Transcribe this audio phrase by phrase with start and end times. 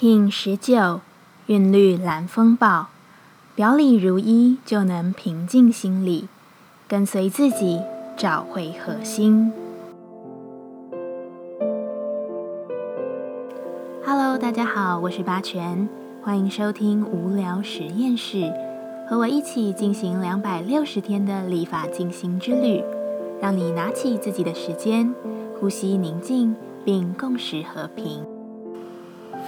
[0.00, 1.00] King 十九，
[1.46, 2.86] 韵律蓝风暴，
[3.56, 6.28] 表里如一，就能平静心理，
[6.86, 7.80] 跟随自己，
[8.16, 9.52] 找回核心。
[14.06, 15.88] Hello，大家好，我是八全，
[16.22, 18.52] 欢迎收听无聊实验室，
[19.10, 22.84] 和我一起进行两百六十天的立法进行之旅，
[23.40, 25.12] 让你拿起自己的时间，
[25.58, 26.54] 呼吸宁静，
[26.84, 28.37] 并共识和平。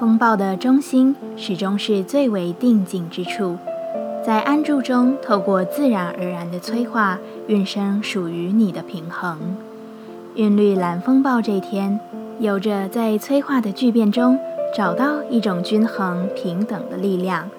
[0.00, 3.58] 风暴的中心始终是最为定静之处，
[4.24, 7.18] 在安住中，透过自然而然的催化，
[7.48, 9.38] 运生属于你的平衡。
[10.36, 12.00] 韵律蓝风暴这天，
[12.38, 14.38] 有着在催化的巨变中。
[14.74, 17.50] 找到一种均衡平等的力量，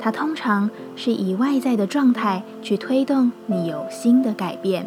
[0.00, 4.86] 它通常是以外在的状态去推动你有新的改变。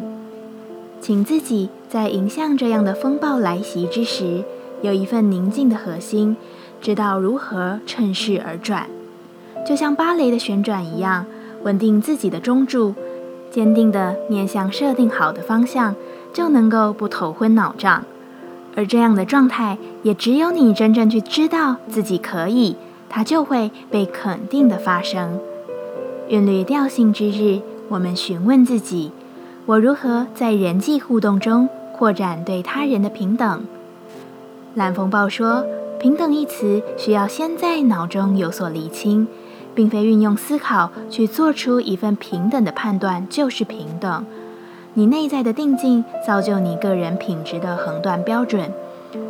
[1.00, 4.42] 请自己在迎向这样的风暴来袭之时，
[4.80, 6.38] 有一份宁静的核心，
[6.80, 8.86] 知道如何趁势而转，
[9.66, 11.26] 就像芭蕾的旋转一样，
[11.64, 12.94] 稳定自己的中柱，
[13.50, 15.94] 坚定地面向设定好的方向，
[16.32, 18.04] 就能够不头昏脑胀。
[18.76, 22.76] 而这样的状态，也只有你真正去知道自己可以，
[23.08, 25.40] 它就会被肯定的发生。
[26.28, 29.10] 韵律调性之日，我们询问自己：
[29.66, 33.64] 我如何在人际互动中扩展对他人的平等？
[34.74, 35.66] 蓝风暴说
[35.98, 39.26] ：“平等一词需要先在脑中有所厘清，
[39.74, 44.24] 并非运用思考去做出一份平等的判断就是平等。”
[44.94, 48.72] 你内在的定境造就你个人品质的横断标准，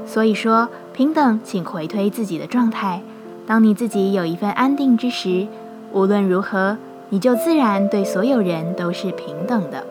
[0.06, 3.02] 所以说平等，请回推自己的状态。
[3.46, 5.46] 当你自己有一份安定之时，
[5.92, 6.76] 无论如何，
[7.08, 9.84] 你就自然对所有人都是平等的。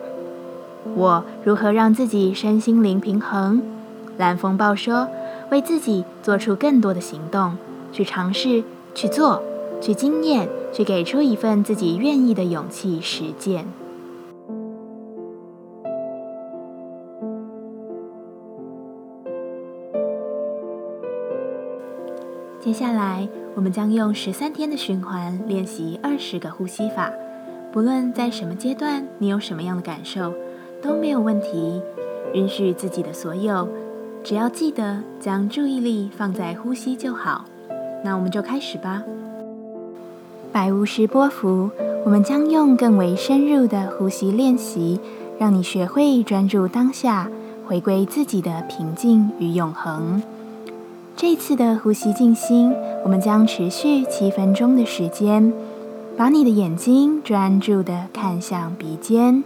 [0.94, 3.62] 我如何让自己身心灵平衡？
[4.16, 5.08] 蓝风暴说：
[5.50, 7.56] 为自己做出更多的行动，
[7.90, 8.62] 去尝试，
[8.94, 9.42] 去做，
[9.80, 13.66] 去经验，去给出一份自己愿意的勇气实践。
[22.60, 27.10] 接下来，我们将用十三天的循环练习二十个呼吸法。
[27.72, 30.34] 不论在什么阶段，你有什么样的感受，
[30.82, 31.80] 都没有问题。
[32.34, 33.66] 允许自己的所有，
[34.22, 37.44] 只要记得将注意力放在呼吸就好。
[38.04, 39.02] 那我们就开始吧。
[40.52, 41.70] 百无时波幅，
[42.04, 45.00] 我们将用更为深入的呼吸练习，
[45.38, 47.30] 让你学会专注当下，
[47.66, 50.22] 回归自己的平静与永恒。
[51.16, 52.72] 这次的呼吸静心，
[53.04, 55.52] 我们将持续七分钟的时间。
[56.16, 59.44] 把你的眼睛专注的看向鼻尖，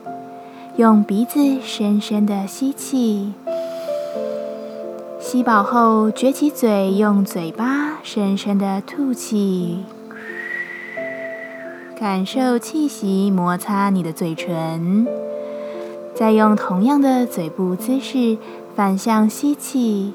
[0.77, 3.35] 用鼻子深深的吸气，
[5.33, 9.83] 吸饱后撅起嘴，用嘴巴深深的吐气，
[11.99, 15.07] 感受气息摩擦你的嘴唇。
[16.15, 18.37] 再用同样的嘴部姿势
[18.77, 20.13] 反向吸气。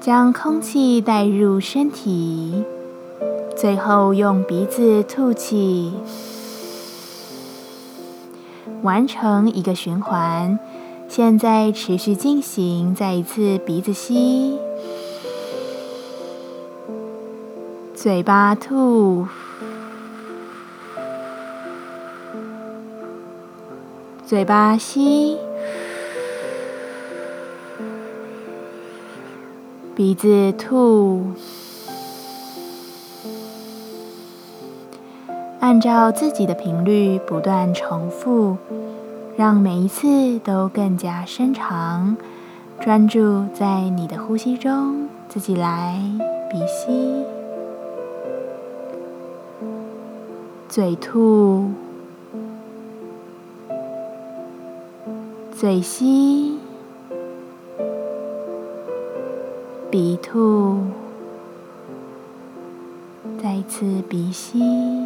[0.00, 2.64] 将空气带入身体，
[3.54, 5.92] 最后用鼻子吐气，
[8.80, 10.58] 完成一个循环。
[11.16, 14.58] 现在持续进行，再一次鼻子吸，
[17.94, 19.26] 嘴巴吐，
[24.26, 25.38] 嘴巴吸。
[29.94, 31.30] 鼻子吐，
[35.60, 38.58] 按照自己的频率不断重复，
[39.36, 42.16] 让每一次都更加深长。
[42.80, 45.98] 专注在你的呼吸中，自己来
[46.50, 47.24] 鼻吸，
[50.68, 51.70] 嘴吐，
[55.54, 56.58] 嘴吸。
[59.88, 60.80] 鼻吐，
[63.42, 65.05] 再一次鼻吸。